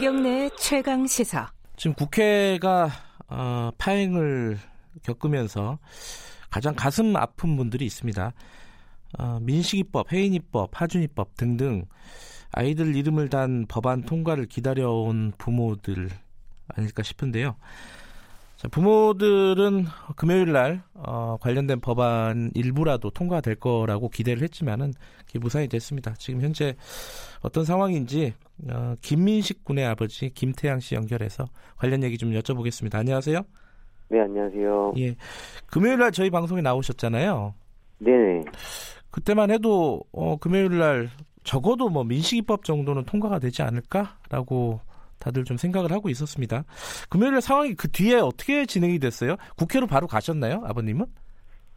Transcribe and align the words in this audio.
김경래 0.00 0.48
최강 0.56 1.06
시사. 1.06 1.52
지금 1.76 1.92
국회가 1.92 2.88
어, 3.28 3.70
파행을 3.76 4.58
겪으면서 5.02 5.78
가장 6.48 6.74
가슴 6.74 7.14
아픈 7.16 7.54
분들이 7.58 7.84
있습니다. 7.84 8.32
어, 9.18 9.38
민식이법, 9.42 10.10
해인이법, 10.10 10.80
하준이법 10.80 11.36
등등 11.36 11.84
아이들 12.50 12.96
이름을 12.96 13.28
단 13.28 13.66
법안 13.68 14.00
통과를 14.00 14.46
기다려온 14.46 15.34
부모들 15.36 16.08
아닐까 16.68 17.02
싶은데요. 17.02 17.56
자, 18.60 18.68
부모들은 18.68 19.86
금요일 20.16 20.52
날 20.52 20.82
어, 20.92 21.38
관련된 21.40 21.80
법안 21.80 22.50
일부라도 22.54 23.08
통과될 23.08 23.54
거라고 23.54 24.10
기대를 24.10 24.42
했지만은 24.42 24.92
무산이 25.40 25.66
됐습니다. 25.68 26.12
지금 26.18 26.42
현재 26.42 26.76
어떤 27.40 27.64
상황인지 27.64 28.34
어, 28.68 28.96
김민식 29.00 29.64
군의 29.64 29.86
아버지 29.86 30.28
김태양 30.28 30.80
씨 30.80 30.94
연결해서 30.94 31.46
관련 31.78 32.02
얘기 32.02 32.18
좀 32.18 32.32
여쭤보겠습니다. 32.32 32.96
안녕하세요. 32.96 33.40
네, 34.10 34.20
안녕하세요. 34.20 34.92
예, 34.98 35.16
금요일 35.64 35.96
날 35.96 36.12
저희 36.12 36.28
방송에 36.28 36.60
나오셨잖아요. 36.60 37.54
네네. 37.96 38.42
그때만 39.10 39.50
해도 39.50 40.02
어, 40.12 40.36
금요일 40.36 40.76
날 40.76 41.08
적어도 41.44 41.88
뭐 41.88 42.04
민식이법 42.04 42.64
정도는 42.64 43.04
통과가 43.04 43.38
되지 43.38 43.62
않을까라고 43.62 44.80
다들 45.20 45.44
좀 45.44 45.56
생각을 45.56 45.92
하고 45.92 46.08
있었습니다. 46.08 46.64
금요일 47.08 47.40
상황이 47.40 47.74
그 47.74 47.88
뒤에 47.88 48.16
어떻게 48.16 48.66
진행이 48.66 48.98
됐어요? 48.98 49.36
국회로 49.56 49.86
바로 49.86 50.06
가셨나요, 50.08 50.62
아버님은? 50.64 51.06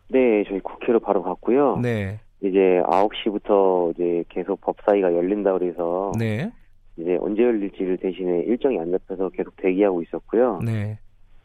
네, 0.10 0.44
저희 0.48 0.60
국회로 0.60 1.00
바로 1.00 1.22
갔고요. 1.22 1.78
네. 1.78 2.20
이제 2.42 2.82
9시부터 2.86 3.94
이제 3.94 4.24
계속 4.30 4.60
법사위가 4.62 5.14
열린다 5.14 5.54
그래서 5.54 6.12
네. 6.18 6.52
이제 6.98 7.18
언제 7.22 7.44
열릴지를 7.44 7.98
대신에 7.98 8.44
일정이 8.44 8.80
안 8.80 8.92
잡혀서 8.92 9.30
계속 9.30 9.56
대기하고 9.58 10.02
있었고요. 10.02 10.60
네. 10.64 10.98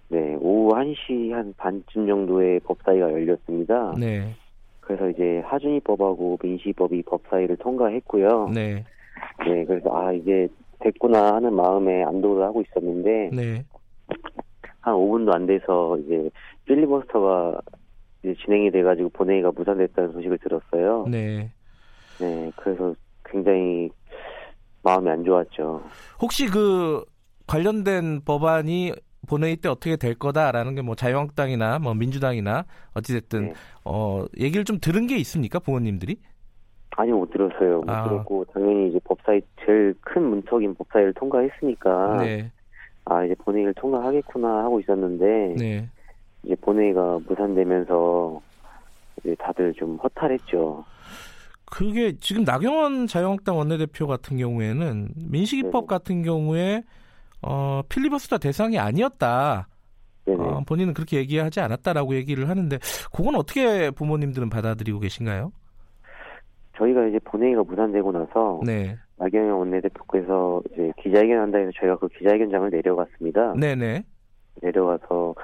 네, 0.08 0.36
오후 0.40 0.74
1시 0.74 1.30
한 1.32 1.52
반쯤 1.56 2.06
정도에 2.06 2.58
법사위가 2.60 3.12
열렸습니다. 3.12 3.94
네. 3.98 4.34
그래서 4.80 5.10
이제 5.10 5.42
하준이법하고 5.44 6.38
민식이법이 6.42 7.02
법사위를 7.02 7.56
통과했고요. 7.58 8.48
네. 8.54 8.84
네, 9.46 9.64
그래서 9.66 9.90
아 9.94 10.12
이제 10.12 10.48
됐구나 10.80 11.34
하는 11.34 11.54
마음에 11.54 12.02
안도를 12.04 12.44
하고 12.44 12.62
있었는데 12.62 13.30
네. 13.34 13.64
한 14.80 14.94
5분도 14.94 15.32
안 15.34 15.46
돼서 15.46 15.96
이제 15.98 16.30
필리버스터가 16.66 17.60
이제 18.22 18.34
진행이 18.44 18.70
돼가지고 18.70 19.10
본회의가 19.10 19.52
무산됐다는 19.52 20.12
소식을 20.12 20.38
들었어요. 20.38 21.06
네. 21.08 21.50
네, 22.20 22.50
그래서 22.56 22.94
굉장히 23.24 23.90
마음이 24.82 25.08
안 25.10 25.24
좋았죠. 25.24 25.82
혹시 26.20 26.46
그 26.46 27.04
관련된 27.46 28.22
법안이 28.24 28.92
본회의 29.28 29.56
때 29.56 29.68
어떻게 29.68 29.96
될 29.96 30.14
거다라는 30.14 30.74
게 30.74 30.82
뭐 30.82 30.94
자유한국당이나 30.94 31.78
뭐 31.80 31.92
민주당이나 31.94 32.64
어찌됐든 32.94 33.46
네. 33.48 33.52
어 33.84 34.24
얘기를 34.38 34.64
좀 34.64 34.78
들은 34.80 35.06
게 35.06 35.16
있습니까 35.18 35.58
부모님들이? 35.58 36.16
아니 36.98 37.12
못 37.12 37.30
들었어요. 37.30 37.82
못 37.82 37.90
아. 37.90 38.02
들었고 38.08 38.44
당연히 38.52 38.88
이제 38.88 38.98
법사위 39.04 39.40
제일 39.64 39.94
큰 40.00 40.20
문턱인 40.24 40.74
법사위를 40.74 41.14
통과했으니까 41.14 42.24
네. 42.24 42.50
아 43.04 43.24
이제 43.24 43.36
본회의를 43.36 43.72
통과하겠구나 43.74 44.64
하고 44.64 44.80
있었는데 44.80 45.54
네. 45.56 45.88
이제 46.42 46.56
본회의가 46.56 47.20
무산되면서 47.28 48.40
이제 49.20 49.36
다들 49.38 49.72
좀 49.74 49.96
허탈했죠. 50.02 50.84
그게 51.66 52.16
지금 52.18 52.42
나경원 52.42 53.06
자유한국당 53.06 53.58
원내대표 53.58 54.08
같은 54.08 54.36
경우에는 54.36 55.10
민식이법 55.30 55.72
네네. 55.72 55.86
같은 55.86 56.22
경우에 56.22 56.82
어, 57.42 57.80
필리버스터 57.88 58.38
대상이 58.38 58.76
아니었다. 58.76 59.68
네네. 60.24 60.42
어, 60.42 60.62
본인은 60.66 60.94
그렇게 60.94 61.18
얘기하지 61.18 61.60
않았다라고 61.60 62.16
얘기를 62.16 62.48
하는데 62.48 62.76
그건 63.12 63.36
어떻게 63.36 63.92
부모님들은 63.92 64.50
받아들이고 64.50 64.98
계신가요? 64.98 65.52
저희가 66.78 67.06
이제 67.06 67.18
본회의가 67.24 67.62
무산되고 67.64 68.12
나서 68.12 68.60
네, 68.64 68.96
나경원 69.16 69.58
원내대표께서 69.58 70.62
이제 70.72 70.92
기자회견 71.02 71.40
한다 71.40 71.58
해서 71.58 71.70
저희가 71.78 71.96
그 71.96 72.08
기자회견장을 72.08 72.70
내려갔습니다. 72.70 73.54
네, 73.58 73.74
네, 73.74 74.02
내려가서 74.62 75.34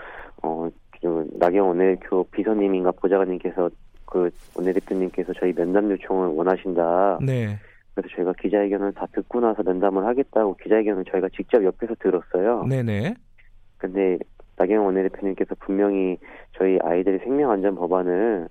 어그 0.42 1.28
나경원 1.38 1.78
원내대표 1.78 2.24
비서님인가 2.30 2.92
보좌관님께서 2.92 3.70
그 4.06 4.30
원내대표님께서 4.56 5.32
저희 5.34 5.52
면담 5.52 5.90
요청을 5.90 6.28
원하신다. 6.28 7.18
네, 7.22 7.58
그래서 7.94 8.14
저희가 8.16 8.32
기자회견을 8.40 8.92
다 8.92 9.06
듣고 9.12 9.40
나서 9.40 9.62
면담을 9.62 10.06
하겠다고 10.06 10.56
기자회견을 10.62 11.04
저희가 11.10 11.28
직접 11.34 11.64
옆에서 11.64 11.94
들었어요. 11.96 12.64
네, 12.68 12.82
네, 12.82 13.14
근데 13.78 14.18
나경원 14.56 14.86
원내대표님께서 14.86 15.56
분명히 15.58 16.16
저희 16.56 16.78
아이들의 16.80 17.18
생명안전 17.20 17.74
법안을 17.74 18.48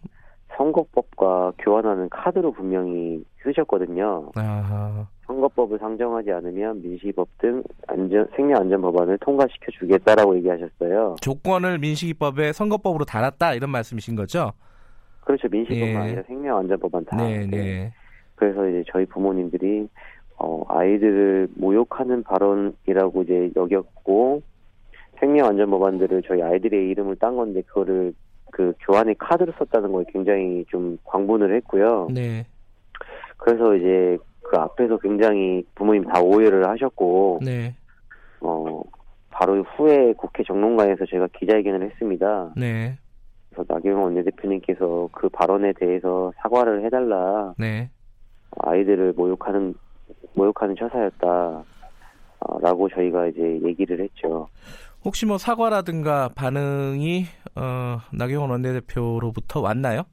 선거법과 0.57 1.53
교환하는 1.59 2.09
카드로 2.09 2.51
분명히 2.51 3.23
쓰셨거든요. 3.43 4.31
아하, 4.35 5.07
선거법을 5.25 5.79
상정하지 5.79 6.31
않으면 6.31 6.81
민식이법 6.81 7.27
등 7.39 7.63
안전 7.87 8.27
생명안전 8.35 8.81
법안을 8.81 9.17
통과시켜 9.19 9.71
주겠다라고 9.79 10.35
얘기하셨어요. 10.37 11.15
조건을 11.21 11.79
민식이법에 11.79 12.53
선거법으로 12.53 13.05
달았다 13.05 13.53
이런 13.53 13.69
말씀이신 13.71 14.15
거죠? 14.15 14.51
그렇죠. 15.21 15.47
민식이법만 15.49 15.95
예. 15.95 16.07
아니라 16.07 16.23
생명안전 16.23 16.79
법안 16.79 17.05
다. 17.05 17.17
네, 17.17 17.45
네. 17.45 17.57
네, 17.57 17.93
그래서 18.35 18.67
이제 18.67 18.83
저희 18.91 19.05
부모님들이 19.05 19.87
어, 20.37 20.63
아이들을 20.67 21.49
모욕하는 21.55 22.23
발언이라고 22.23 23.23
이제 23.23 23.51
여겼고 23.55 24.41
생명안전 25.19 25.69
법안들을 25.69 26.23
저희 26.27 26.41
아이들의 26.41 26.89
이름을 26.89 27.15
딴 27.15 27.35
건데 27.35 27.61
그거를 27.61 28.13
그 28.53 28.71
교환의 28.81 29.15
카드로 29.17 29.51
썼다는 29.57 29.91
거에 29.91 30.05
굉장히 30.13 30.63
좀 30.69 30.97
광분을 31.05 31.55
했고요. 31.55 32.07
네, 32.13 32.45
그래서 33.37 33.75
이제 33.75 34.17
그 34.43 34.57
앞에서 34.57 34.97
굉장히 34.99 35.63
부모님 35.73 36.03
다 36.05 36.21
오해를 36.21 36.69
하셨고 36.69 37.39
네, 37.43 37.75
어 38.41 38.81
바로 39.31 39.63
후에 39.63 40.13
국회 40.13 40.43
정론관에서 40.43 41.05
제가 41.07 41.27
기자회견을 41.33 41.89
했습니다. 41.89 42.53
네, 42.55 42.95
그래서 43.49 43.73
나경원 43.73 44.03
원내대표님께서 44.03 45.09
그 45.11 45.29
발언에 45.29 45.73
대해서 45.73 46.31
사과를 46.37 46.85
해달라. 46.85 47.55
네. 47.57 47.89
아이들을 48.59 49.13
모욕하는 49.15 49.73
모욕하는 50.35 50.75
처사였다. 50.75 51.63
어, 52.39 52.59
라고 52.59 52.87
저희가 52.89 53.27
이제 53.27 53.59
얘기를 53.63 53.99
했죠. 53.99 54.47
혹시 55.05 55.25
뭐 55.25 55.37
사과라든가 55.37 56.29
반응이 56.35 57.25
어, 57.55 57.97
나경원 58.13 58.51
원내대표로부터 58.51 59.61
왔나요? 59.61 60.03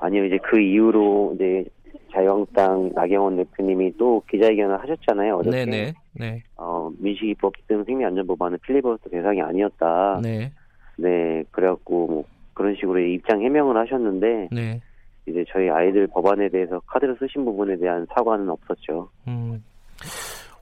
아니요, 0.00 0.24
이제 0.24 0.38
그 0.42 0.60
이후로 0.60 1.32
이제 1.34 1.64
자유한국당 2.12 2.90
나경원 2.94 3.36
대표님이 3.36 3.96
또 3.98 4.22
기자회견을 4.30 4.80
하셨잖아요. 4.80 5.36
어저께. 5.36 5.64
네네, 5.64 5.94
네, 6.14 6.42
어, 6.56 6.90
민식이법 6.98 7.52
등 7.66 7.84
생명안전법안은 7.84 8.58
필리버스터 8.62 9.10
대상이 9.10 9.42
아니었다. 9.42 10.20
네, 10.22 10.50
네, 10.96 11.44
그래갖고 11.50 12.06
뭐 12.06 12.24
그런 12.54 12.74
식으로 12.74 12.98
입장 13.00 13.42
해명을 13.42 13.76
하셨는데 13.76 14.48
네. 14.50 14.80
이제 15.26 15.44
저희 15.52 15.68
아이들 15.68 16.06
법안에 16.06 16.48
대해서 16.48 16.80
카드를 16.86 17.16
쓰신 17.18 17.44
부분에 17.44 17.76
대한 17.76 18.06
사과는 18.14 18.48
없었죠. 18.48 19.10
음, 19.28 19.62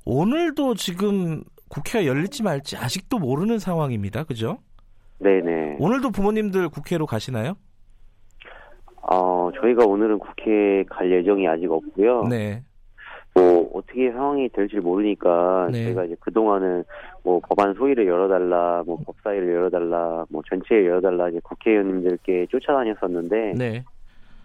오늘도 0.04 0.74
지금 0.74 1.42
국회가 1.69 2.06
열릴지 2.06 2.43
말지 2.43 2.77
아직도 2.77 3.19
모르는 3.19 3.59
상황입니다. 3.59 4.25
그죠? 4.25 4.59
네네. 5.19 5.77
오늘도 5.78 6.10
부모님들 6.10 6.69
국회로 6.69 7.06
가시나요? 7.06 7.54
어, 9.03 9.51
저희가 9.60 9.84
오늘은 9.84 10.18
국회에 10.18 10.84
갈 10.84 11.10
예정이 11.10 11.47
아직 11.47 11.71
없고요. 11.71 12.24
네, 12.24 12.63
뭐 13.34 13.71
어떻게 13.74 14.10
상황이 14.10 14.48
될지 14.48 14.77
모르니까 14.77 15.68
네. 15.71 15.84
저희가 15.84 16.04
이제 16.04 16.16
그 16.21 16.33
동안은 16.33 16.84
뭐 17.22 17.41
법안 17.41 17.74
소위를 17.74 18.07
열어달라, 18.07 18.83
뭐 18.86 18.98
법사위를 19.04 19.54
열어달라, 19.54 20.24
뭐 20.30 20.42
전체를 20.48 20.86
열어달라 20.86 21.28
이제 21.28 21.41
국회의원님들께 21.45 22.47
쫓아다녔었는데 22.51 23.53
네. 23.57 23.84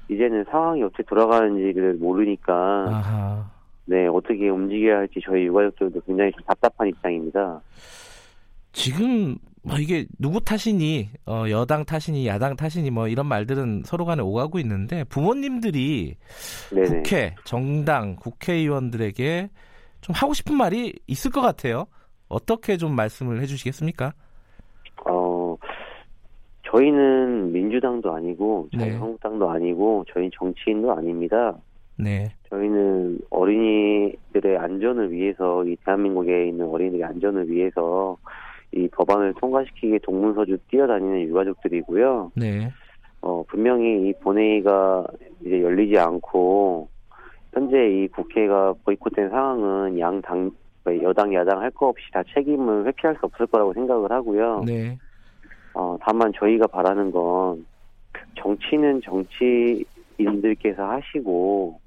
이제는 0.09 0.45
상황이 0.51 0.83
어떻게 0.83 1.03
돌아가는지를 1.03 1.95
모르니까 1.95 2.53
아하. 2.89 3.51
네 3.85 4.07
어떻게 4.07 4.49
움직여야 4.49 4.97
할지 4.99 5.19
저희 5.23 5.45
유가족들도 5.45 6.01
굉장히 6.01 6.31
좀 6.31 6.43
답답한 6.45 6.87
입장입니다. 6.87 7.61
지금 8.71 9.37
뭐 9.63 9.77
이게 9.77 10.05
누구 10.17 10.39
탓이니 10.39 11.09
어, 11.27 11.45
여당 11.49 11.85
탓이니 11.85 12.25
야당 12.27 12.55
탓이니 12.55 12.89
뭐 12.89 13.07
이런 13.07 13.27
말들은 13.27 13.83
서로 13.85 14.05
간에 14.05 14.21
오가고 14.21 14.59
있는데 14.59 15.03
부모님들이 15.05 16.15
네네. 16.73 16.87
국회 16.87 17.35
정당 17.43 18.15
국회의원들에게 18.15 19.49
좀 20.01 20.15
하고 20.15 20.33
싶은 20.33 20.55
말이 20.55 20.93
있을 21.07 21.31
것 21.31 21.41
같아요. 21.41 21.85
어떻게 22.27 22.77
좀 22.77 22.95
말씀을 22.95 23.41
해주시겠습니까? 23.41 24.13
어 25.05 25.57
저희는 26.71 27.51
민주당도 27.51 28.13
아니고 28.13 28.69
저희 28.75 28.89
네. 28.89 28.95
한국당도 28.95 29.49
아니고 29.49 30.05
저희 30.11 30.29
정치인도 30.33 30.91
아닙니다. 30.91 31.55
네. 32.01 32.25
저희는 32.50 33.19
어린이들의 33.30 34.57
안전을 34.57 35.12
위해서 35.12 35.63
이 35.65 35.75
대한민국에 35.86 36.48
있는 36.48 36.68
어린이들의 36.68 37.03
안전을 37.03 37.50
위해서 37.50 38.18
이 38.74 38.88
법안을 38.88 39.33
통과시키기 39.39 40.00
동문서주 40.00 40.57
뛰어다니는 40.69 41.21
유가족들이고요. 41.24 42.31
네. 42.36 42.71
어, 43.21 43.44
분명히 43.48 44.09
이 44.09 44.13
본회의가 44.21 45.06
이제 45.42 45.62
열리지 45.62 45.98
않고 46.00 46.88
현재 47.53 47.77
이 47.89 48.07
국회가 48.07 48.74
보이콧된 48.83 49.30
상황은 49.30 50.00
양당 50.00 50.51
여당 51.03 51.33
야당 51.36 51.62
할 51.62 51.69
거 51.71 51.89
없이 51.89 52.03
다 52.12 52.24
책임을 52.33 52.88
회피할 52.88 53.15
수 53.18 53.25
없을 53.27 53.45
거라고 53.45 53.74
생각을 53.74 54.12
하고요. 54.12 54.63
네. 54.65 54.98
어, 55.74 55.98
다만 56.01 56.31
저희가 56.36 56.68
바라는 56.68 57.12
건 57.12 57.65
정치는 58.42 59.01
정치인들께서 59.03 60.83
하시고 60.83 61.80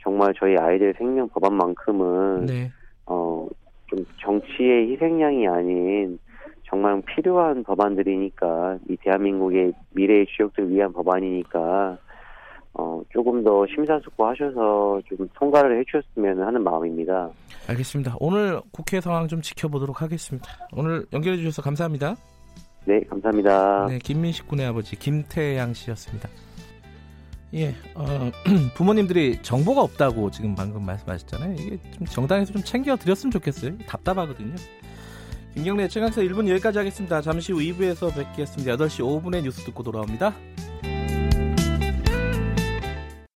정말 0.00 0.32
저희 0.38 0.56
아이들 0.56 0.94
생명 0.96 1.28
법안만큼은 1.28 2.46
네. 2.46 2.70
어, 3.06 3.46
좀 3.86 4.04
정치의 4.20 4.92
희생양이 4.92 5.46
아닌 5.46 6.18
정말 6.66 7.02
필요한 7.02 7.64
법안들이니까 7.64 8.78
이 8.88 8.96
대한민국의 9.02 9.72
미래의 9.90 10.26
주역들 10.26 10.70
위한 10.70 10.92
법안이니까 10.92 11.98
어, 12.74 13.02
조금 13.12 13.42
더 13.42 13.66
심사숙고하셔서 13.66 15.02
좀 15.06 15.28
통과를 15.34 15.80
해주셨으면 15.80 16.40
하는 16.42 16.62
마음입니다. 16.62 17.28
알겠습니다. 17.68 18.14
오늘 18.20 18.60
국회 18.70 19.00
상황 19.00 19.26
좀 19.26 19.42
지켜보도록 19.42 20.00
하겠습니다. 20.00 20.48
오늘 20.72 21.04
연결해 21.12 21.36
주셔서 21.36 21.62
감사합니다. 21.62 22.14
네, 22.86 23.00
감사합니다. 23.00 23.86
네, 23.88 23.98
김민식 23.98 24.46
군의 24.48 24.66
아버지 24.66 24.96
김태양 24.96 25.74
씨였습니다. 25.74 26.28
예, 27.54 27.74
어, 27.94 28.30
부모님들이 28.74 29.40
정보가 29.42 29.82
없다고 29.82 30.30
지금 30.30 30.54
방금 30.54 30.84
말씀하셨잖아요. 30.84 31.54
이게 31.54 31.78
좀 31.96 32.06
정당에서 32.06 32.52
좀 32.52 32.62
챙겨 32.62 32.96
드렸으면 32.96 33.32
좋겠어요. 33.32 33.76
답답하거든요. 33.86 34.54
김경래 35.54 35.88
최강사 35.88 36.20
1분 36.20 36.48
여기까지 36.48 36.78
하겠습니다. 36.78 37.20
잠시 37.22 37.52
후 37.52 37.58
2부에서 37.58 38.14
뵙겠습니다. 38.14 38.76
8시 38.76 39.00
5분에 39.00 39.42
뉴스 39.42 39.64
듣고 39.64 39.82
돌아옵니다. 39.82 40.34